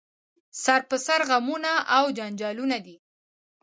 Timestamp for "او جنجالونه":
1.97-2.77